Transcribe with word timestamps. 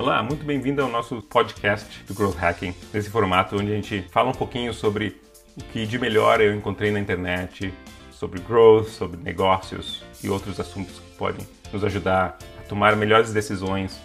Olá, 0.00 0.22
muito 0.22 0.46
bem-vindo 0.46 0.80
ao 0.80 0.88
nosso 0.88 1.20
podcast 1.20 2.02
do 2.04 2.14
Growth 2.14 2.38
Hacking, 2.38 2.74
nesse 2.90 3.10
formato 3.10 3.54
onde 3.54 3.70
a 3.70 3.74
gente 3.74 4.00
fala 4.10 4.30
um 4.30 4.34
pouquinho 4.34 4.72
sobre 4.72 5.20
o 5.54 5.62
que 5.62 5.84
de 5.84 5.98
melhor 5.98 6.40
eu 6.40 6.54
encontrei 6.54 6.90
na 6.90 6.98
internet, 6.98 7.70
sobre 8.10 8.40
growth, 8.40 8.86
sobre 8.86 9.20
negócios 9.22 10.02
e 10.24 10.30
outros 10.30 10.58
assuntos 10.58 10.98
que 10.98 11.16
podem 11.18 11.46
nos 11.70 11.84
ajudar 11.84 12.38
a 12.58 12.62
tomar 12.62 12.96
melhores 12.96 13.30
decisões, 13.30 14.00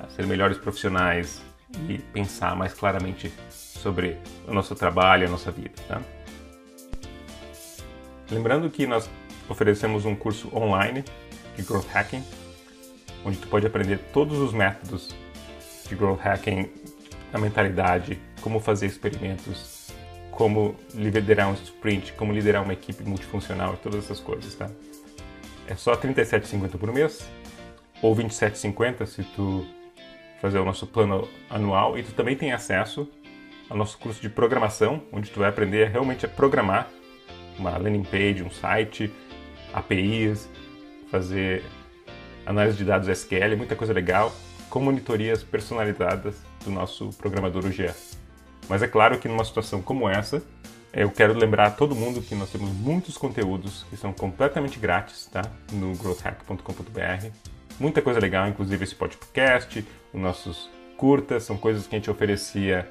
a 0.00 0.08
ser 0.08 0.26
melhores 0.26 0.58
profissionais 0.58 1.40
e 1.88 1.98
pensar 1.98 2.56
mais 2.56 2.74
claramente 2.74 3.32
sobre 3.50 4.18
o 4.48 4.52
nosso 4.52 4.74
trabalho 4.74 5.28
a 5.28 5.30
nossa 5.30 5.52
vida. 5.52 5.74
Tá? 5.86 6.02
Lembrando 8.32 8.68
que 8.68 8.84
nós 8.84 9.08
oferecemos 9.48 10.04
um 10.04 10.16
curso 10.16 10.50
online 10.52 11.04
de 11.54 11.62
Growth 11.62 11.86
Hacking, 11.94 12.24
onde 13.24 13.38
tu 13.38 13.48
pode 13.48 13.66
aprender 13.66 13.98
todos 14.12 14.38
os 14.38 14.52
métodos 14.52 15.14
de 15.88 15.94
growth 15.94 16.20
hacking, 16.20 16.70
a 17.32 17.38
mentalidade, 17.38 18.20
como 18.40 18.60
fazer 18.60 18.86
experimentos, 18.86 19.92
como 20.30 20.74
liderar 20.94 21.48
um 21.48 21.54
sprint, 21.54 22.12
como 22.14 22.32
liderar 22.32 22.62
uma 22.62 22.72
equipe 22.72 23.02
multifuncional 23.04 23.74
e 23.74 23.76
todas 23.78 24.04
essas 24.04 24.20
coisas, 24.20 24.54
tá? 24.54 24.70
É 25.66 25.74
só 25.74 25.92
R$ 25.92 26.08
37,50 26.08 26.78
por 26.78 26.92
mês 26.92 27.28
ou 28.02 28.14
R$ 28.14 28.24
27,50 28.24 29.06
se 29.06 29.22
tu 29.22 29.66
fazer 30.40 30.58
o 30.58 30.64
nosso 30.64 30.86
plano 30.86 31.28
anual 31.48 31.98
e 31.98 32.02
tu 32.02 32.12
também 32.12 32.36
tem 32.36 32.52
acesso 32.52 33.08
ao 33.68 33.76
nosso 33.76 33.98
curso 33.98 34.20
de 34.20 34.28
programação, 34.28 35.02
onde 35.12 35.30
tu 35.30 35.38
vai 35.38 35.48
aprender 35.48 35.88
realmente 35.88 36.26
a 36.26 36.28
programar 36.28 36.88
uma 37.58 37.76
landing 37.76 38.02
page, 38.02 38.42
um 38.42 38.50
site, 38.50 39.12
APIs, 39.72 40.48
fazer 41.10 41.62
análise 42.46 42.76
de 42.76 42.84
dados 42.84 43.08
SQL, 43.08 43.56
muita 43.56 43.76
coisa 43.76 43.92
legal 43.92 44.32
com 44.68 44.80
monitorias 44.80 45.42
personalizadas 45.42 46.36
do 46.64 46.70
nosso 46.70 47.10
programador 47.18 47.66
UGA. 47.66 47.94
Mas 48.68 48.82
é 48.82 48.88
claro 48.88 49.18
que 49.18 49.28
numa 49.28 49.44
situação 49.44 49.82
como 49.82 50.08
essa, 50.08 50.42
eu 50.92 51.10
quero 51.10 51.34
lembrar 51.34 51.66
a 51.66 51.70
todo 51.70 51.94
mundo 51.94 52.22
que 52.22 52.34
nós 52.34 52.50
temos 52.50 52.70
muitos 52.70 53.16
conteúdos 53.16 53.84
que 53.90 53.96
são 53.96 54.12
completamente 54.12 54.78
grátis, 54.78 55.26
tá? 55.26 55.42
No 55.72 55.94
growthhack.com.br. 55.94 57.26
Muita 57.78 58.02
coisa 58.02 58.20
legal, 58.20 58.48
inclusive 58.48 58.84
esse 58.84 58.94
podcast, 58.94 59.86
os 60.12 60.20
nossos 60.20 60.70
curtas, 60.96 61.44
são 61.44 61.56
coisas 61.56 61.86
que 61.86 61.96
a 61.96 61.98
gente 61.98 62.10
oferecia 62.10 62.88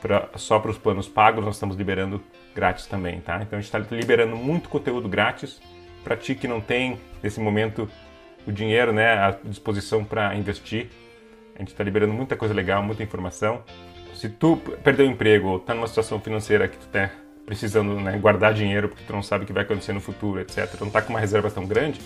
pra, 0.00 0.28
só 0.36 0.58
para 0.58 0.70
os 0.70 0.78
planos 0.78 1.08
pagos, 1.08 1.44
nós 1.44 1.56
estamos 1.56 1.76
liberando 1.76 2.22
grátis 2.54 2.86
também, 2.86 3.20
tá? 3.20 3.36
Então 3.42 3.58
a 3.58 3.62
gente 3.62 3.74
está 3.74 3.78
liberando 3.94 4.36
muito 4.36 4.68
conteúdo 4.68 5.08
grátis 5.08 5.60
para 6.02 6.16
ti 6.16 6.34
que 6.34 6.48
não 6.48 6.60
tem, 6.60 6.98
nesse 7.22 7.40
momento, 7.40 7.88
o 8.46 8.52
dinheiro 8.52 8.92
né, 8.92 9.12
à 9.12 9.36
disposição 9.44 10.04
para 10.04 10.34
investir. 10.34 10.88
A 11.54 11.58
gente 11.58 11.68
está 11.68 11.82
liberando 11.82 12.12
muita 12.12 12.36
coisa 12.36 12.54
legal, 12.54 12.82
muita 12.82 13.02
informação. 13.02 13.62
Se 14.14 14.28
tu 14.28 14.56
perdeu 14.82 15.06
o 15.06 15.10
emprego 15.10 15.48
ou 15.48 15.56
está 15.56 15.74
numa 15.74 15.86
situação 15.86 16.20
financeira 16.20 16.68
que 16.68 16.76
tu 16.76 16.86
está 16.86 17.10
precisando 17.44 17.98
né, 18.00 18.18
guardar 18.18 18.52
dinheiro 18.52 18.88
porque 18.88 19.04
tu 19.06 19.12
não 19.12 19.22
sabe 19.22 19.44
o 19.44 19.46
que 19.46 19.52
vai 19.52 19.62
acontecer 19.62 19.92
no 19.92 20.00
futuro, 20.00 20.40
etc., 20.40 20.74
não 20.80 20.88
está 20.88 21.02
com 21.02 21.10
uma 21.10 21.20
reserva 21.20 21.50
tão 21.50 21.66
grande, 21.66 22.00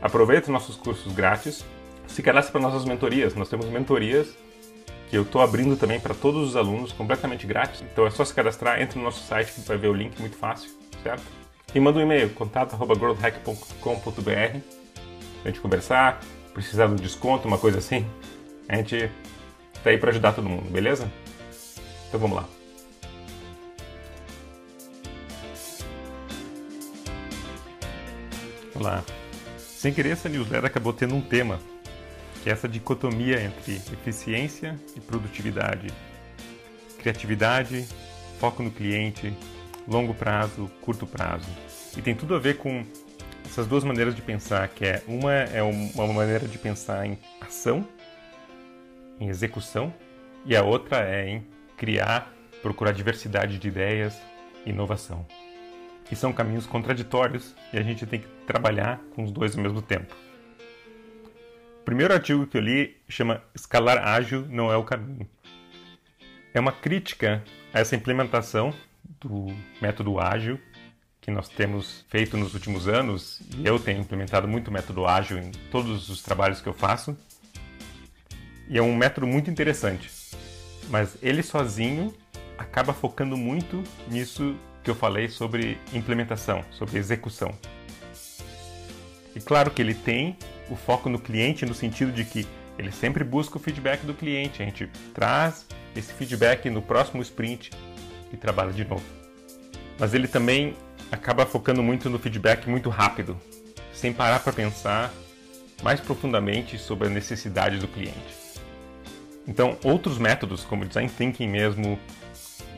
aproveita 0.00 0.46
os 0.46 0.52
nossos 0.52 0.76
cursos 0.76 1.12
grátis, 1.12 1.64
se 2.06 2.22
cadastre 2.22 2.52
para 2.52 2.60
nossas 2.60 2.84
mentorias. 2.84 3.34
Nós 3.34 3.48
temos 3.48 3.66
mentorias 3.66 4.36
que 5.08 5.16
eu 5.16 5.22
estou 5.22 5.40
abrindo 5.40 5.76
também 5.76 5.98
para 5.98 6.14
todos 6.14 6.48
os 6.48 6.56
alunos, 6.56 6.92
completamente 6.92 7.46
grátis. 7.46 7.82
Então 7.82 8.06
é 8.06 8.10
só 8.10 8.24
se 8.24 8.32
cadastrar, 8.32 8.80
entra 8.80 8.98
no 8.98 9.04
nosso 9.04 9.26
site 9.26 9.52
que 9.52 9.60
vai 9.62 9.76
ver 9.76 9.88
o 9.88 9.94
link 9.94 10.18
muito 10.20 10.36
fácil, 10.36 10.70
certo? 11.02 11.24
E 11.74 11.80
manda 11.80 11.98
um 11.98 12.02
e-mail, 12.02 12.30
contato.growthhack.com.br 12.30 14.83
a 15.44 15.48
gente 15.48 15.60
conversar, 15.60 16.20
precisar 16.54 16.86
de 16.86 16.92
um 16.92 16.96
desconto, 16.96 17.46
uma 17.46 17.58
coisa 17.58 17.78
assim, 17.78 18.06
a 18.68 18.76
gente 18.76 19.10
tá 19.82 19.90
aí 19.90 19.98
para 19.98 20.10
ajudar 20.10 20.32
todo 20.32 20.48
mundo, 20.48 20.70
beleza? 20.70 21.10
Então 22.08 22.18
vamos 22.18 22.38
lá. 22.38 22.48
Olá. 28.74 29.04
Sem 29.58 29.92
querer, 29.92 30.10
essa 30.10 30.28
newsletter 30.28 30.64
acabou 30.64 30.92
tendo 30.92 31.14
um 31.14 31.20
tema, 31.20 31.60
que 32.42 32.48
é 32.48 32.52
essa 32.52 32.66
dicotomia 32.66 33.42
entre 33.42 33.74
eficiência 33.74 34.80
e 34.96 35.00
produtividade, 35.00 35.88
criatividade, 36.98 37.86
foco 38.40 38.62
no 38.62 38.70
cliente, 38.70 39.32
longo 39.86 40.14
prazo, 40.14 40.70
curto 40.80 41.06
prazo. 41.06 41.48
E 41.96 42.00
tem 42.00 42.14
tudo 42.14 42.34
a 42.34 42.38
ver 42.38 42.56
com 42.56 42.84
essas 43.54 43.68
duas 43.68 43.84
maneiras 43.84 44.16
de 44.16 44.20
pensar, 44.20 44.66
que 44.66 44.84
é 44.84 45.00
uma 45.06 45.32
é 45.32 45.62
uma 45.62 46.12
maneira 46.12 46.48
de 46.48 46.58
pensar 46.58 47.06
em 47.06 47.16
ação, 47.40 47.86
em 49.20 49.28
execução, 49.28 49.94
e 50.44 50.56
a 50.56 50.64
outra 50.64 51.08
é 51.08 51.28
em 51.28 51.46
criar, 51.76 52.34
procurar 52.60 52.90
diversidade 52.90 53.56
de 53.60 53.68
ideias, 53.68 54.20
inovação. 54.66 55.24
E 56.10 56.16
são 56.16 56.32
caminhos 56.32 56.66
contraditórios 56.66 57.54
e 57.72 57.78
a 57.78 57.82
gente 57.82 58.04
tem 58.06 58.18
que 58.18 58.26
trabalhar 58.44 59.00
com 59.14 59.22
os 59.22 59.30
dois 59.30 59.56
ao 59.56 59.62
mesmo 59.62 59.80
tempo. 59.80 60.12
O 61.80 61.84
primeiro 61.84 62.12
artigo 62.12 62.48
que 62.48 62.58
eu 62.58 62.60
li 62.60 62.96
chama 63.08 63.40
Escalar 63.54 64.04
Ágil 64.04 64.46
não 64.48 64.72
é 64.72 64.76
o 64.76 64.82
caminho. 64.82 65.28
É 66.52 66.58
uma 66.58 66.72
crítica 66.72 67.44
a 67.72 67.78
essa 67.78 67.94
implementação 67.94 68.74
do 69.20 69.46
método 69.80 70.18
ágil 70.18 70.58
que 71.24 71.30
nós 71.30 71.48
temos 71.48 72.04
feito 72.10 72.36
nos 72.36 72.52
últimos 72.52 72.86
anos, 72.86 73.40
e 73.56 73.66
eu 73.66 73.78
tenho 73.78 73.98
implementado 73.98 74.46
muito 74.46 74.70
método 74.70 75.06
ágil 75.06 75.38
em 75.38 75.50
todos 75.70 76.10
os 76.10 76.20
trabalhos 76.20 76.60
que 76.60 76.68
eu 76.68 76.74
faço, 76.74 77.16
e 78.68 78.76
é 78.76 78.82
um 78.82 78.94
método 78.94 79.26
muito 79.26 79.50
interessante. 79.50 80.10
Mas 80.90 81.16
ele 81.22 81.42
sozinho 81.42 82.14
acaba 82.58 82.92
focando 82.92 83.38
muito 83.38 83.82
nisso 84.06 84.54
que 84.82 84.90
eu 84.90 84.94
falei 84.94 85.30
sobre 85.30 85.78
implementação, 85.94 86.62
sobre 86.70 86.98
execução. 86.98 87.54
E 89.34 89.40
claro 89.40 89.70
que 89.70 89.80
ele 89.80 89.94
tem 89.94 90.36
o 90.68 90.76
foco 90.76 91.08
no 91.08 91.18
cliente 91.18 91.64
no 91.64 91.72
sentido 91.72 92.12
de 92.12 92.26
que 92.26 92.46
ele 92.78 92.92
sempre 92.92 93.24
busca 93.24 93.56
o 93.56 93.60
feedback 93.60 94.04
do 94.04 94.12
cliente, 94.12 94.62
a 94.62 94.66
gente 94.66 94.90
traz 95.14 95.66
esse 95.96 96.12
feedback 96.12 96.68
no 96.68 96.82
próximo 96.82 97.22
sprint 97.22 97.70
e 98.30 98.36
trabalha 98.36 98.74
de 98.74 98.84
novo. 98.84 99.04
Mas 99.98 100.12
ele 100.12 100.28
também 100.28 100.76
acaba 101.10 101.46
focando 101.46 101.82
muito 101.82 102.08
no 102.10 102.18
feedback 102.18 102.68
muito 102.68 102.88
rápido, 102.90 103.38
sem 103.92 104.12
parar 104.12 104.40
para 104.40 104.52
pensar 104.52 105.12
mais 105.82 106.00
profundamente 106.00 106.78
sobre 106.78 107.08
a 107.08 107.10
necessidade 107.10 107.78
do 107.78 107.88
cliente. 107.88 108.44
Então, 109.46 109.76
outros 109.84 110.18
métodos, 110.18 110.64
como 110.64 110.86
design 110.86 111.10
thinking 111.10 111.48
mesmo, 111.48 111.98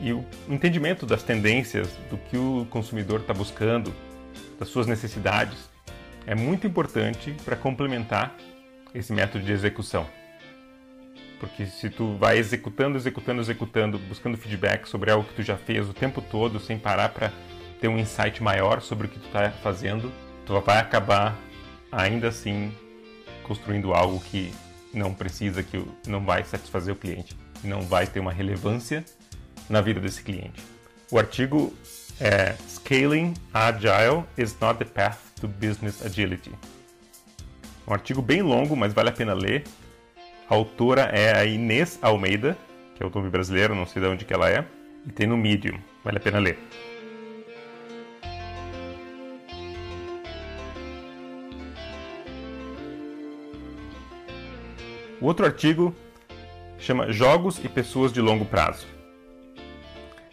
e 0.01 0.11
o 0.13 0.25
entendimento 0.49 1.05
das 1.05 1.23
tendências, 1.23 1.87
do 2.09 2.17
que 2.17 2.37
o 2.37 2.67
consumidor 2.69 3.21
está 3.21 3.33
buscando, 3.33 3.93
das 4.59 4.67
suas 4.69 4.85
necessidades, 4.85 5.69
é 6.25 6.35
muito 6.35 6.67
importante 6.67 7.35
para 7.45 7.55
complementar 7.55 8.35
esse 8.93 9.13
método 9.13 9.45
de 9.45 9.51
execução. 9.51 10.05
Porque 11.39 11.65
se 11.65 11.89
tu 11.89 12.17
vai 12.17 12.37
executando, 12.37 12.97
executando, 12.97 13.41
executando, 13.41 13.99
buscando 13.99 14.37
feedback 14.37 14.87
sobre 14.87 15.11
algo 15.11 15.27
que 15.27 15.35
tu 15.35 15.43
já 15.43 15.55
fez 15.55 15.87
o 15.87 15.93
tempo 15.93 16.21
todo, 16.21 16.59
sem 16.59 16.77
parar 16.77 17.09
para 17.09 17.31
ter 17.79 17.87
um 17.87 17.97
insight 17.97 18.41
maior 18.41 18.81
sobre 18.81 19.07
o 19.07 19.09
que 19.09 19.19
tu 19.19 19.27
está 19.27 19.51
fazendo, 19.51 20.11
tu 20.45 20.59
vai 20.61 20.79
acabar 20.79 21.37
ainda 21.91 22.27
assim 22.27 22.71
construindo 23.43 23.93
algo 23.93 24.19
que 24.19 24.51
não 24.93 25.13
precisa, 25.13 25.63
que 25.63 25.83
não 26.07 26.23
vai 26.25 26.43
satisfazer 26.43 26.93
o 26.93 26.97
cliente, 26.97 27.37
não 27.63 27.81
vai 27.81 28.07
ter 28.07 28.19
uma 28.19 28.31
relevância 28.31 29.03
na 29.69 29.81
vida 29.81 29.99
desse 29.99 30.23
cliente. 30.23 30.61
O 31.11 31.17
artigo 31.17 31.73
é 32.19 32.55
Scaling 32.67 33.33
Agile 33.53 34.23
is 34.37 34.57
not 34.59 34.79
the 34.79 34.85
path 34.85 35.19
to 35.39 35.47
business 35.47 36.05
agility. 36.05 36.51
Um 37.87 37.93
artigo 37.93 38.21
bem 38.21 38.41
longo, 38.41 38.75
mas 38.75 38.93
vale 38.93 39.09
a 39.09 39.13
pena 39.13 39.33
ler. 39.33 39.63
A 40.49 40.55
autora 40.55 41.03
é 41.03 41.37
a 41.37 41.45
Inês 41.45 41.99
Almeida, 42.01 42.57
que 42.95 43.03
é 43.03 43.05
autora 43.05 43.29
brasileira, 43.29 43.75
não 43.75 43.85
sei 43.85 44.01
de 44.01 44.07
onde 44.07 44.25
que 44.25 44.33
ela 44.33 44.49
é, 44.49 44.65
e 45.05 45.11
tem 45.11 45.27
no 45.27 45.37
Medium, 45.37 45.79
vale 46.03 46.17
a 46.17 46.19
pena 46.19 46.39
ler. 46.39 46.59
Outro 55.27 55.45
artigo 55.45 55.93
chama 56.79 57.11
Jogos 57.11 57.59
e 57.63 57.67
Pessoas 57.67 58.13
de 58.13 58.21
Longo 58.21 58.45
Prazo. 58.45 58.87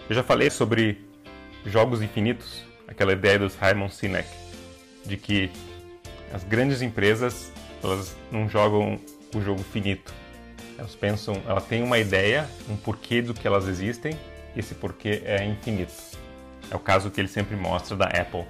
Eu 0.08 0.14
já 0.14 0.22
falei 0.22 0.50
sobre 0.50 1.04
jogos 1.66 2.00
infinitos, 2.00 2.62
aquela 2.86 3.12
ideia 3.12 3.38
dos 3.38 3.54
Simon 3.54 3.88
Sinek, 3.88 4.28
de 5.04 5.16
que 5.16 5.50
as 6.32 6.44
grandes 6.44 6.80
empresas 6.80 7.52
elas 7.82 8.16
não 8.30 8.48
jogam 8.48 9.00
o 9.34 9.40
jogo 9.40 9.62
finito. 9.62 10.12
Elas 10.78 10.94
pensam, 10.94 11.42
ela 11.46 11.60
tem 11.60 11.82
uma 11.82 11.98
ideia, 11.98 12.48
um 12.68 12.76
porquê 12.76 13.20
do 13.20 13.34
que 13.34 13.46
elas 13.46 13.66
existem, 13.66 14.16
e 14.54 14.60
esse 14.60 14.74
porquê 14.74 15.22
é 15.24 15.44
infinito. 15.44 15.92
É 16.70 16.76
o 16.76 16.78
caso 16.80 17.10
que 17.10 17.20
ele 17.20 17.28
sempre 17.28 17.56
mostra 17.56 17.96
da 17.96 18.06
Apple. 18.06 18.44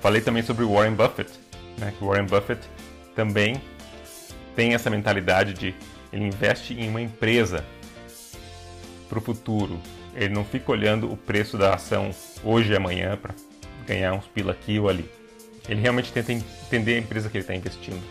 Falei 0.00 0.20
também 0.20 0.42
sobre 0.42 0.64
Warren 0.64 0.94
Buffett, 0.94 1.30
né, 1.78 1.92
que 1.98 2.04
Warren 2.04 2.26
Buffett 2.26 2.60
também 3.14 3.60
tem 4.54 4.74
essa 4.74 4.90
mentalidade 4.90 5.52
de 5.52 5.74
ele 6.12 6.26
investe 6.26 6.74
em 6.74 6.88
uma 6.88 7.00
empresa 7.00 7.64
para 9.08 9.18
o 9.18 9.22
futuro. 9.22 9.80
Ele 10.14 10.32
não 10.32 10.44
fica 10.44 10.70
olhando 10.70 11.10
o 11.12 11.16
preço 11.16 11.58
da 11.58 11.74
ação 11.74 12.10
hoje 12.44 12.72
e 12.72 12.76
amanhã 12.76 13.16
para 13.16 13.34
ganhar 13.84 14.12
uns 14.12 14.26
pila 14.26 14.52
aqui 14.52 14.78
ou 14.78 14.88
ali. 14.88 15.10
Ele 15.68 15.80
realmente 15.80 16.12
tenta 16.12 16.32
entender 16.32 16.94
a 16.94 16.98
empresa 16.98 17.28
que 17.28 17.36
ele 17.36 17.42
está 17.42 17.54
investindo. 17.54 18.02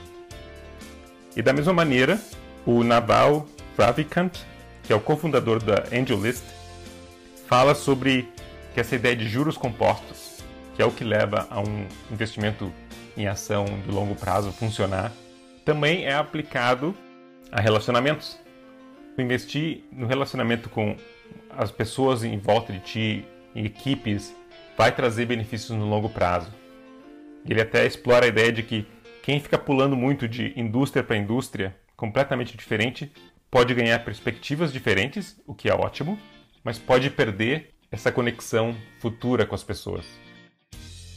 E 1.35 1.41
da 1.41 1.53
mesma 1.53 1.71
maneira, 1.71 2.19
o 2.65 2.83
Naval 2.83 3.47
Ravikant, 3.77 4.37
que 4.83 4.91
é 4.91 4.95
o 4.95 4.99
cofundador 4.99 5.63
da 5.63 5.85
AngelList, 5.91 6.43
fala 7.47 7.73
sobre 7.73 8.27
que 8.73 8.81
essa 8.81 8.95
ideia 8.95 9.15
de 9.15 9.27
juros 9.27 9.55
compostos, 9.55 10.43
que 10.75 10.81
é 10.81 10.85
o 10.85 10.91
que 10.91 11.03
leva 11.03 11.47
a 11.49 11.61
um 11.61 11.87
investimento 12.11 12.71
em 13.15 13.27
ação 13.27 13.65
de 13.85 13.91
longo 13.91 14.15
prazo 14.15 14.51
funcionar, 14.51 15.11
também 15.63 16.05
é 16.05 16.13
aplicado 16.13 16.95
a 17.51 17.61
relacionamentos. 17.61 18.39
Investir 19.17 19.83
no 19.91 20.07
relacionamento 20.07 20.69
com 20.69 20.95
as 21.49 21.71
pessoas 21.71 22.23
em 22.23 22.37
volta 22.37 22.73
de 22.73 22.79
ti, 22.79 23.25
em 23.55 23.65
equipes, 23.65 24.35
vai 24.77 24.93
trazer 24.93 25.25
benefícios 25.25 25.77
no 25.77 25.85
longo 25.85 26.09
prazo. 26.09 26.51
Ele 27.47 27.61
até 27.61 27.85
explora 27.85 28.25
a 28.25 28.29
ideia 28.29 28.51
de 28.51 28.63
que 28.63 28.87
quem 29.21 29.39
fica 29.39 29.57
pulando 29.57 29.95
muito 29.95 30.27
de 30.27 30.53
indústria 30.59 31.03
para 31.03 31.17
indústria, 31.17 31.75
completamente 31.95 32.57
diferente, 32.57 33.11
pode 33.49 33.73
ganhar 33.73 33.99
perspectivas 34.03 34.73
diferentes, 34.73 35.39
o 35.45 35.53
que 35.53 35.69
é 35.69 35.73
ótimo, 35.73 36.19
mas 36.63 36.79
pode 36.79 37.09
perder 37.09 37.69
essa 37.91 38.11
conexão 38.11 38.75
futura 38.99 39.45
com 39.45 39.53
as 39.53 39.63
pessoas. 39.63 40.05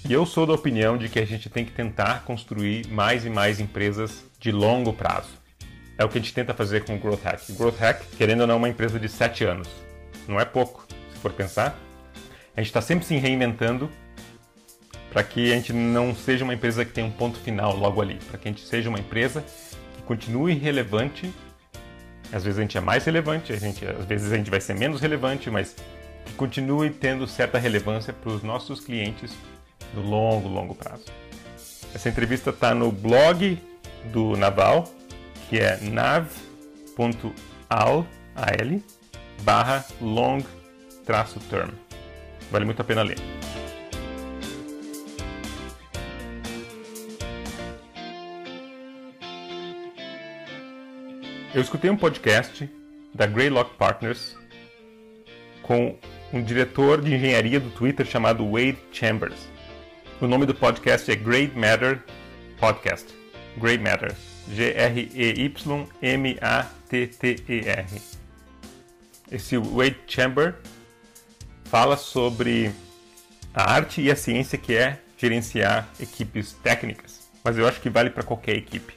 E 0.09 0.13
eu 0.13 0.25
sou 0.25 0.47
da 0.47 0.53
opinião 0.53 0.97
de 0.97 1.09
que 1.09 1.19
a 1.19 1.27
gente 1.27 1.51
tem 1.51 1.65
que 1.65 1.73
tentar 1.73 2.23
construir 2.25 2.87
mais 2.87 3.27
e 3.27 3.31
mais 3.31 3.59
empresas 3.59 4.25
de 4.39 4.53
longo 4.53 4.93
prazo. 4.93 5.31
É 5.99 6.05
o 6.05 6.09
que 6.09 6.17
a 6.17 6.21
gente 6.21 6.33
tenta 6.33 6.55
fazer 6.55 6.85
com 6.85 6.95
o 6.95 6.99
Growth 6.99 7.25
Hack. 7.25 7.41
Growth 7.57 7.77
Hack, 7.81 8.03
querendo 8.17 8.43
ou 8.43 8.47
não, 8.47 8.55
é 8.55 8.59
uma 8.59 8.69
empresa 8.69 9.01
de 9.01 9.09
7 9.09 9.43
anos. 9.43 9.69
Não 10.29 10.39
é 10.39 10.45
pouco, 10.45 10.87
se 11.13 11.19
for 11.19 11.33
pensar. 11.33 11.77
A 12.57 12.61
gente 12.61 12.69
está 12.69 12.81
sempre 12.81 13.05
se 13.05 13.17
reinventando 13.17 13.91
para 15.11 15.25
que 15.25 15.53
a 15.53 15.57
gente 15.57 15.73
não 15.73 16.15
seja 16.15 16.45
uma 16.45 16.55
empresa 16.55 16.85
que 16.85 16.93
tem 16.93 17.03
um 17.03 17.11
ponto 17.11 17.41
final 17.41 17.75
logo 17.77 18.01
ali, 18.01 18.21
para 18.31 18.39
que 18.39 18.47
a 18.47 18.53
gente 18.53 18.65
seja 18.65 18.89
uma 18.89 19.01
empresa 19.01 19.45
que 19.97 20.03
continue 20.03 20.55
relevante. 20.55 21.33
Às 22.33 22.45
vezes 22.45 22.61
a 22.61 22.63
gente 22.63 22.79
é 22.79 22.81
mais 22.81 23.05
relevante, 23.05 23.53
a 23.53 23.57
gente, 23.57 23.85
às 23.85 24.05
vezes 24.05 24.31
a 24.31 24.37
gente 24.37 24.51
vai 24.51 24.61
ser 24.61 24.75
menos 24.75 25.01
relevante, 25.01 25.51
mas 25.51 25.75
que 26.25 26.33
continue 26.35 26.91
tendo 26.91 27.27
certa 27.27 27.59
relevância 27.59 28.13
para 28.13 28.31
os 28.31 28.45
nossos 28.45 28.79
clientes 28.79 29.35
no 29.95 30.03
longo, 30.03 30.49
longo 30.49 30.75
prazo. 30.75 31.05
Essa 31.95 32.09
entrevista 32.09 32.51
está 32.51 32.75
no 32.75 32.93
blog 32.93 33.59
do 34.13 34.37
Naval, 34.37 34.85
que 35.49 35.59
é 35.59 35.79
nav.al 35.81 37.37
barra 39.43 39.85
long 40.01 40.43
traço 41.05 41.41
term. 41.49 41.71
Vale 42.51 42.65
muito 42.65 42.81
a 42.81 42.85
pena 42.85 43.03
ler. 43.03 43.17
Eu 51.55 51.63
escutei 51.63 51.89
um 51.91 51.97
podcast 51.97 52.69
da 53.15 53.27
Greylock 53.27 53.75
Partners 53.77 54.37
com 55.63 55.97
um 56.31 56.43
diretor 56.43 57.01
de 57.01 57.15
engenharia 57.15 57.59
do 57.59 57.71
Twitter 57.71 58.05
chamado 58.05 58.45
Wade 58.51 58.77
Chambers. 58.93 59.56
O 60.19 60.27
nome 60.27 60.47
do 60.47 60.55
podcast 60.55 61.13
é 61.13 61.15
Great 61.15 61.55
Matter 61.55 62.03
Podcast. 62.59 63.15
Great 63.59 63.85
Matter. 63.85 64.15
G-R-E-Y-M-A-T-T-E-R. 64.51 65.47
Esse 69.31 69.59
Wade 69.59 69.99
Chamber 70.07 70.55
fala 71.65 71.99
sobre 71.99 72.73
a 73.53 73.75
arte 73.75 74.01
e 74.01 74.11
a 74.11 74.17
ciência 74.17 74.57
que 74.57 74.75
é 74.75 74.99
gerenciar 75.19 75.87
equipes 76.01 76.55
técnicas, 76.63 77.31
mas 77.45 77.59
eu 77.59 77.69
acho 77.69 77.83
que 77.83 77.91
vale 77.91 78.09
para 78.09 78.23
qualquer 78.23 78.57
equipe. 78.57 78.95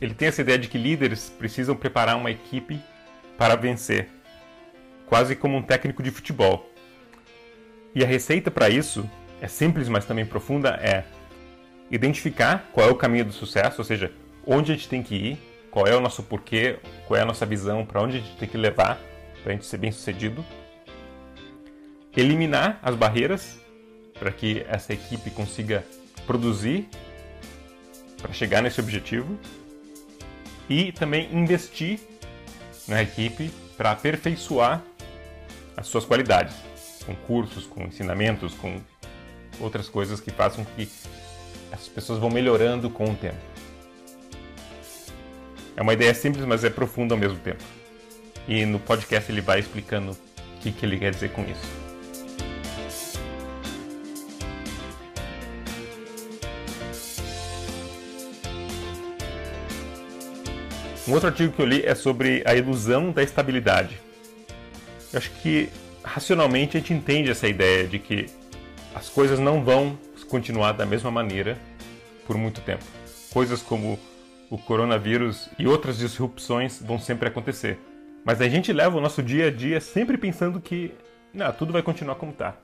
Ele 0.00 0.14
tem 0.14 0.28
essa 0.28 0.40
ideia 0.40 0.58
de 0.58 0.68
que 0.68 0.78
líderes 0.78 1.28
precisam 1.28 1.76
preparar 1.76 2.16
uma 2.16 2.30
equipe 2.30 2.80
para 3.36 3.54
vencer, 3.54 4.08
quase 5.04 5.36
como 5.36 5.58
um 5.58 5.62
técnico 5.62 6.02
de 6.02 6.10
futebol. 6.10 6.72
E 7.94 8.02
a 8.02 8.06
receita 8.06 8.50
para 8.50 8.70
isso 8.70 9.06
é 9.44 9.48
simples, 9.48 9.90
mas 9.90 10.06
também 10.06 10.24
profunda, 10.24 10.70
é 10.70 11.04
identificar 11.90 12.70
qual 12.72 12.88
é 12.88 12.90
o 12.90 12.94
caminho 12.94 13.26
do 13.26 13.32
sucesso, 13.32 13.82
ou 13.82 13.84
seja, 13.84 14.10
onde 14.46 14.72
a 14.72 14.74
gente 14.74 14.88
tem 14.88 15.02
que 15.02 15.14
ir, 15.14 15.38
qual 15.70 15.86
é 15.86 15.94
o 15.94 16.00
nosso 16.00 16.22
porquê, 16.22 16.78
qual 17.06 17.18
é 17.18 17.22
a 17.22 17.26
nossa 17.26 17.44
visão, 17.44 17.84
para 17.84 18.00
onde 18.00 18.16
a 18.16 18.20
gente 18.20 18.36
tem 18.36 18.48
que 18.48 18.56
levar 18.56 18.98
para 19.42 19.52
a 19.52 19.54
gente 19.54 19.66
ser 19.66 19.76
bem 19.76 19.92
sucedido. 19.92 20.42
Eliminar 22.16 22.78
as 22.82 22.94
barreiras 22.94 23.60
para 24.18 24.30
que 24.30 24.64
essa 24.66 24.94
equipe 24.94 25.30
consiga 25.30 25.84
produzir 26.26 26.88
para 28.22 28.32
chegar 28.32 28.62
nesse 28.62 28.80
objetivo 28.80 29.38
e 30.70 30.90
também 30.90 31.28
investir 31.34 32.00
na 32.88 33.02
equipe 33.02 33.50
para 33.76 33.90
aperfeiçoar 33.90 34.82
as 35.76 35.86
suas 35.86 36.06
qualidades, 36.06 36.54
com 37.04 37.14
cursos, 37.14 37.66
com 37.66 37.82
ensinamentos, 37.82 38.54
com 38.54 38.80
outras 39.60 39.88
coisas 39.88 40.20
que 40.20 40.30
façam 40.30 40.64
que 40.64 40.88
as 41.72 41.88
pessoas 41.88 42.18
vão 42.18 42.30
melhorando 42.30 42.88
com 42.88 43.04
o 43.04 43.14
tempo. 43.14 43.36
É 45.76 45.82
uma 45.82 45.92
ideia 45.92 46.14
simples, 46.14 46.44
mas 46.44 46.62
é 46.62 46.70
profunda 46.70 47.14
ao 47.14 47.18
mesmo 47.18 47.38
tempo. 47.38 47.62
E 48.46 48.64
no 48.64 48.78
podcast 48.78 49.30
ele 49.30 49.40
vai 49.40 49.58
explicando 49.58 50.12
o 50.12 50.60
que, 50.60 50.70
que 50.70 50.86
ele 50.86 50.98
quer 50.98 51.12
dizer 51.12 51.32
com 51.32 51.42
isso. 51.42 51.84
Um 61.06 61.12
outro 61.12 61.28
artigo 61.28 61.52
que 61.52 61.60
eu 61.60 61.66
li 61.66 61.82
é 61.84 61.94
sobre 61.94 62.42
a 62.46 62.54
ilusão 62.54 63.10
da 63.10 63.22
estabilidade. 63.22 64.00
Eu 65.12 65.18
acho 65.18 65.30
que 65.42 65.68
racionalmente 66.02 66.76
a 66.76 66.80
gente 66.80 66.94
entende 66.94 67.30
essa 67.30 67.46
ideia 67.46 67.86
de 67.86 67.98
que 67.98 68.26
as 68.94 69.08
coisas 69.08 69.40
não 69.40 69.64
vão 69.64 69.98
continuar 70.28 70.72
da 70.72 70.86
mesma 70.86 71.10
maneira 71.10 71.58
por 72.26 72.36
muito 72.36 72.60
tempo. 72.60 72.84
Coisas 73.32 73.60
como 73.60 73.98
o 74.48 74.56
coronavírus 74.56 75.50
e 75.58 75.66
outras 75.66 75.98
disrupções 75.98 76.80
vão 76.80 76.98
sempre 76.98 77.28
acontecer. 77.28 77.78
Mas 78.24 78.40
a 78.40 78.48
gente 78.48 78.72
leva 78.72 78.96
o 78.96 79.00
nosso 79.00 79.22
dia 79.22 79.48
a 79.48 79.50
dia 79.50 79.80
sempre 79.80 80.16
pensando 80.16 80.60
que 80.60 80.94
não, 81.32 81.52
tudo 81.52 81.72
vai 81.72 81.82
continuar 81.82 82.14
como 82.14 82.32
está. 82.32 82.56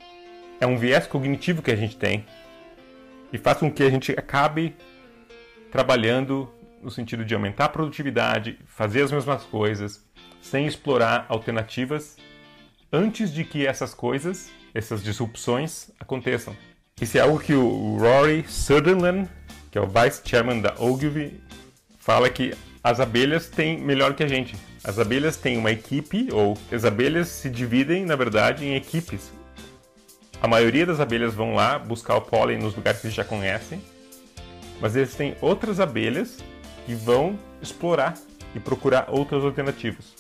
É 0.61 0.67
um 0.67 0.77
viés 0.77 1.07
cognitivo 1.07 1.63
que 1.63 1.71
a 1.71 1.77
gente 1.77 1.97
tem 1.97 2.25
e 3.33 3.39
faz 3.39 3.59
com 3.59 3.71
que 3.71 3.83
a 3.83 3.91
gente 3.91 4.13
acabe 4.13 4.77
trabalhando 5.71 6.49
no 6.81 6.91
sentido 6.91 7.25
de 7.25 7.35
aumentar 7.35 7.67
a 7.67 7.69
produtividade, 7.69 8.59
fazer 8.67 9.03
as 9.03 9.13
mesmas 9.13 9.43
coisas, 9.45 10.05
sem 10.41 10.67
explorar 10.67 11.27
alternativas 11.29 12.17
antes 12.93 13.33
de 13.33 13.45
que 13.45 13.67
essas 13.67 13.95
coisas, 13.95 14.51
essas 14.75 15.03
disrupções 15.03 15.91
aconteçam. 15.99 16.57
Isso 17.01 17.17
é 17.17 17.21
algo 17.21 17.39
que 17.39 17.55
o 17.55 17.97
Rory 17.97 18.45
Sutherland, 18.49 19.29
que 19.71 19.79
é 19.79 19.81
o 19.81 19.87
Vice 19.87 20.21
Chairman 20.25 20.61
da 20.61 20.75
Ogilvy, 20.79 21.41
fala 21.99 22.29
que 22.29 22.55
as 22.83 22.99
abelhas 22.99 23.49
têm 23.49 23.79
melhor 23.79 24.15
que 24.15 24.23
a 24.23 24.29
gente. 24.29 24.57
As 24.83 24.99
abelhas 24.99 25.37
têm 25.37 25.57
uma 25.57 25.71
equipe, 25.71 26.29
ou 26.33 26.57
as 26.73 26.85
abelhas 26.85 27.29
se 27.29 27.49
dividem, 27.49 28.05
na 28.05 28.17
verdade, 28.17 28.65
em 28.65 28.75
equipes. 28.75 29.31
A 30.43 30.49
maioria 30.49 30.87
das 30.87 31.01
abelhas 31.01 31.35
vão 31.35 31.55
lá 31.55 31.79
buscar 31.79 32.17
o 32.17 32.23
pólen 32.23 32.59
nos 32.59 32.75
lugares 32.75 33.01
que 33.03 33.11
já 33.11 33.23
conhecem, 33.23 33.83
mas 34.81 34.97
eles 34.97 35.15
têm 35.15 35.37
outras 35.43 35.79
abelhas 35.79 36.39
que 36.87 36.95
vão 36.95 37.39
explorar 37.61 38.15
e 38.55 38.59
procurar 38.61 39.07
outras 39.11 39.45
alternativas. 39.45 40.20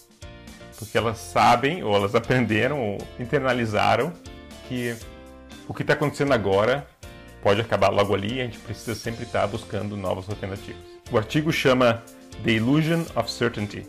Porque 0.80 0.98
elas 0.98 1.18
sabem, 1.18 1.84
ou 1.84 1.94
elas 1.94 2.14
aprenderam, 2.14 2.80
ou 2.80 2.98
internalizaram 3.20 4.12
que 4.66 4.96
o 5.68 5.74
que 5.74 5.82
está 5.82 5.92
acontecendo 5.92 6.32
agora 6.32 6.86
pode 7.42 7.60
acabar 7.60 7.90
logo 7.90 8.14
ali 8.14 8.38
e 8.38 8.40
a 8.40 8.44
gente 8.44 8.58
precisa 8.58 8.94
sempre 8.94 9.24
estar 9.24 9.42
tá 9.42 9.46
buscando 9.46 9.96
novas 9.96 10.28
alternativas. 10.28 10.80
O 11.12 11.18
artigo 11.18 11.52
chama 11.52 12.02
The 12.42 12.52
Illusion 12.52 13.04
of 13.14 13.30
Certainty. 13.30 13.86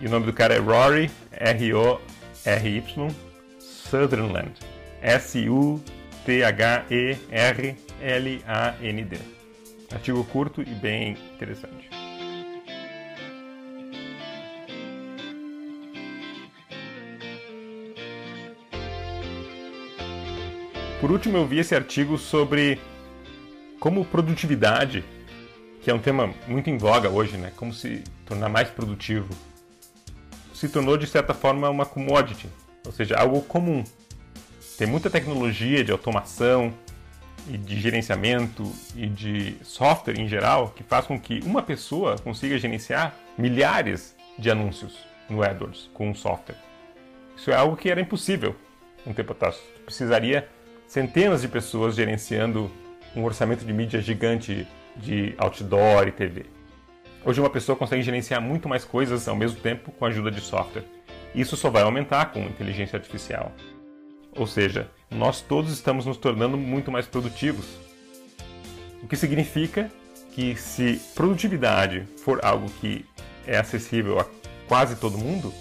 E 0.00 0.06
o 0.06 0.10
nome 0.10 0.26
do 0.26 0.32
cara 0.32 0.54
é 0.54 0.58
Rory, 0.58 1.10
R-O-R-Y, 1.32 3.08
Sutherland. 3.58 4.52
S-U-T-H-E-R-L-A-N-D. 5.00 5.78
Artigo 9.92 10.24
curto 10.24 10.60
e 10.60 10.74
bem 10.74 11.16
interessante. 11.34 11.87
Por 21.00 21.12
último, 21.12 21.36
eu 21.36 21.46
vi 21.46 21.60
esse 21.60 21.76
artigo 21.76 22.18
sobre 22.18 22.80
como 23.78 24.04
produtividade, 24.04 25.04
que 25.80 25.88
é 25.88 25.94
um 25.94 26.00
tema 26.00 26.34
muito 26.48 26.68
em 26.68 26.76
voga 26.76 27.08
hoje, 27.08 27.36
né? 27.36 27.52
Como 27.54 27.72
se 27.72 28.02
tornar 28.26 28.48
mais 28.48 28.68
produtivo. 28.68 29.28
Se 30.52 30.68
tornou 30.68 30.96
de 30.96 31.06
certa 31.06 31.32
forma 31.32 31.70
uma 31.70 31.86
commodity, 31.86 32.48
ou 32.84 32.90
seja, 32.90 33.16
algo 33.16 33.40
comum. 33.42 33.84
Tem 34.76 34.88
muita 34.88 35.08
tecnologia 35.08 35.84
de 35.84 35.92
automação 35.92 36.74
e 37.48 37.56
de 37.56 37.80
gerenciamento 37.80 38.68
e 38.96 39.06
de 39.06 39.56
software 39.62 40.18
em 40.18 40.26
geral 40.26 40.70
que 40.74 40.82
faz 40.82 41.06
com 41.06 41.18
que 41.18 41.38
uma 41.44 41.62
pessoa 41.62 42.18
consiga 42.18 42.58
gerenciar 42.58 43.14
milhares 43.38 44.16
de 44.36 44.50
anúncios 44.50 44.98
no 45.30 45.44
AdWords 45.44 45.88
com 45.94 46.10
um 46.10 46.14
software. 46.14 46.58
Isso 47.36 47.52
é 47.52 47.54
algo 47.54 47.76
que 47.76 47.88
era 47.88 48.00
impossível 48.00 48.56
um 49.06 49.12
tempo 49.12 49.30
atrás. 49.30 49.56
Precisaria 49.84 50.48
centenas 50.88 51.42
de 51.42 51.48
pessoas 51.48 51.94
gerenciando 51.94 52.70
um 53.14 53.22
orçamento 53.22 53.64
de 53.64 53.72
mídia 53.72 54.00
gigante 54.00 54.66
de 54.96 55.34
outdoor 55.36 56.08
e 56.08 56.12
TV. 56.12 56.46
Hoje 57.24 57.40
uma 57.40 57.50
pessoa 57.50 57.76
consegue 57.76 58.02
gerenciar 58.02 58.40
muito 58.40 58.68
mais 58.68 58.84
coisas 58.86 59.28
ao 59.28 59.36
mesmo 59.36 59.60
tempo 59.60 59.92
com 59.92 60.06
a 60.06 60.08
ajuda 60.08 60.30
de 60.30 60.40
software. 60.40 60.84
Isso 61.34 61.56
só 61.56 61.68
vai 61.68 61.82
aumentar 61.82 62.32
com 62.32 62.40
inteligência 62.40 62.96
artificial. 62.96 63.52
Ou 64.34 64.46
seja, 64.46 64.90
nós 65.10 65.42
todos 65.42 65.70
estamos 65.72 66.06
nos 66.06 66.16
tornando 66.16 66.56
muito 66.56 66.90
mais 66.90 67.06
produtivos. 67.06 67.66
O 69.02 69.06
que 69.06 69.16
significa 69.16 69.90
que 70.32 70.56
se 70.56 71.00
produtividade 71.14 72.04
for 72.24 72.40
algo 72.42 72.66
que 72.80 73.04
é 73.46 73.58
acessível 73.58 74.20
a 74.20 74.26
quase 74.66 74.96
todo 74.96 75.18
mundo, 75.18 75.52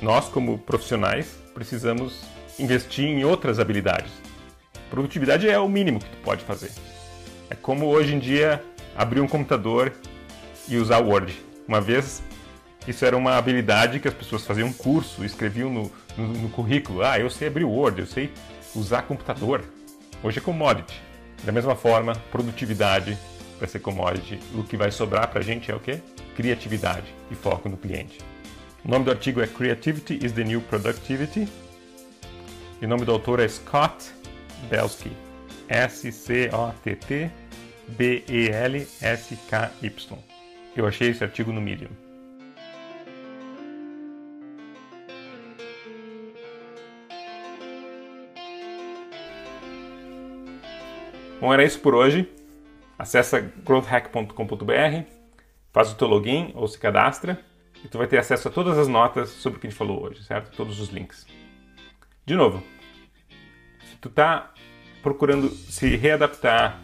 nós 0.00 0.28
como 0.28 0.58
profissionais 0.58 1.38
precisamos 1.52 2.22
investir 2.58 3.06
em 3.06 3.24
outras 3.24 3.58
habilidades. 3.58 4.27
Produtividade 4.90 5.48
é 5.48 5.58
o 5.58 5.68
mínimo 5.68 5.98
que 5.98 6.08
tu 6.08 6.16
pode 6.18 6.44
fazer. 6.44 6.70
É 7.50 7.54
como 7.54 7.86
hoje 7.86 8.14
em 8.14 8.18
dia 8.18 8.62
abrir 8.96 9.20
um 9.20 9.28
computador 9.28 9.92
e 10.68 10.76
usar 10.76 10.98
Word. 10.98 11.38
Uma 11.66 11.80
vez 11.80 12.22
isso 12.86 13.04
era 13.04 13.16
uma 13.16 13.36
habilidade 13.36 14.00
que 14.00 14.08
as 14.08 14.14
pessoas 14.14 14.46
faziam 14.46 14.68
um 14.68 14.72
curso, 14.72 15.24
escreviam 15.24 15.70
no, 15.70 15.92
no, 16.16 16.26
no 16.28 16.48
currículo. 16.48 17.02
Ah, 17.02 17.18
eu 17.18 17.28
sei 17.28 17.48
abrir 17.48 17.64
o 17.64 17.70
Word, 17.70 18.00
eu 18.00 18.06
sei 18.06 18.32
usar 18.74 19.02
computador. 19.02 19.62
Hoje 20.22 20.38
é 20.38 20.40
commodity. 20.40 21.00
Da 21.44 21.52
mesma 21.52 21.76
forma, 21.76 22.14
produtividade 22.32 23.16
vai 23.58 23.68
ser 23.68 23.80
commodity. 23.80 24.40
O 24.54 24.62
que 24.62 24.76
vai 24.76 24.90
sobrar 24.90 25.28
para 25.28 25.40
a 25.40 25.42
gente 25.42 25.70
é 25.70 25.74
o 25.74 25.80
quê? 25.80 26.00
Criatividade 26.34 27.14
e 27.30 27.34
foco 27.34 27.68
no 27.68 27.76
cliente. 27.76 28.18
O 28.84 28.90
nome 28.90 29.04
do 29.04 29.10
artigo 29.10 29.40
é 29.40 29.46
Creativity 29.46 30.24
is 30.24 30.32
the 30.32 30.44
New 30.44 30.62
Productivity. 30.62 31.46
E 32.80 32.86
o 32.86 32.88
nome 32.88 33.04
do 33.04 33.12
autor 33.12 33.38
é 33.38 33.48
Scott 33.48 34.12
Belsky. 34.68 35.12
S-C-O-T-T 35.68 37.30
B-E-L-S-K-Y. 37.88 38.88
Eu 40.76 40.86
achei 40.86 41.10
esse 41.10 41.24
artigo 41.24 41.52
no 41.52 41.60
Medium. 41.60 41.90
Bom, 51.40 51.54
era 51.54 51.64
isso 51.64 51.80
por 51.80 51.94
hoje. 51.94 52.28
Acesse 52.98 53.40
growthhack.com.br, 53.64 55.04
faz 55.72 55.92
o 55.92 55.94
teu 55.94 56.08
login 56.08 56.50
ou 56.56 56.66
se 56.66 56.76
cadastra 56.76 57.40
e 57.84 57.88
tu 57.88 57.96
vai 57.96 58.08
ter 58.08 58.18
acesso 58.18 58.48
a 58.48 58.50
todas 58.50 58.76
as 58.76 58.88
notas 58.88 59.28
sobre 59.28 59.56
o 59.56 59.60
que 59.60 59.68
a 59.68 59.70
gente 59.70 59.78
falou 59.78 60.02
hoje, 60.02 60.24
certo? 60.24 60.50
Todos 60.56 60.80
os 60.80 60.88
links. 60.88 61.24
De 62.26 62.34
novo, 62.34 62.60
tu 64.00 64.08
tá 64.08 64.52
procurando 65.02 65.50
se 65.50 65.96
readaptar, 65.96 66.80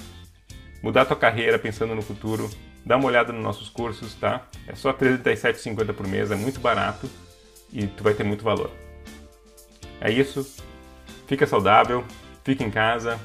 mudar 0.83 1.05
tua 1.05 1.17
carreira 1.17 1.59
pensando 1.59 1.95
no 1.95 2.03
futuro, 2.03 2.49
dá 2.85 2.97
uma 2.97 3.07
olhada 3.07 3.33
nos 3.33 3.43
nossos 3.43 3.69
cursos, 3.69 4.15
tá? 4.15 4.47
É 4.67 4.75
só 4.75 4.91
R$ 4.91 5.19
37,50 5.19 5.93
por 5.93 6.07
mês, 6.07 6.31
é 6.31 6.37
muito 6.37 6.61
barato 6.61 7.09
e 7.73 7.87
tu 7.87 8.03
vai 8.05 8.15
ter 8.15 8.25
muito 8.25 8.45
valor. 8.45 8.71
É 10.01 10.11
isso. 10.11 10.63
Fica 11.27 11.47
saudável, 11.47 12.05
fica 12.45 12.63
em 12.63 12.71
casa, 12.71 13.19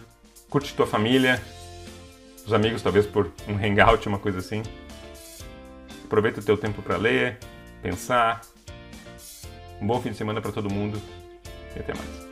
curte 0.49 0.73
tua 0.73 0.87
família, 0.87 1.41
os 2.45 2.53
amigos 2.53 2.81
talvez 2.81 3.05
por 3.05 3.31
um 3.47 3.55
hangout, 3.55 4.07
uma 4.07 4.19
coisa 4.19 4.39
assim. 4.39 4.63
Aproveita 6.05 6.39
o 6.39 6.43
teu 6.43 6.57
tempo 6.57 6.81
para 6.81 6.97
ler, 6.97 7.37
pensar. 7.81 8.41
Um 9.81 9.87
bom 9.87 10.01
fim 10.01 10.11
de 10.11 10.17
semana 10.17 10.41
para 10.41 10.51
todo 10.51 10.73
mundo 10.73 10.99
e 11.75 11.79
até 11.79 11.93
mais. 11.93 12.28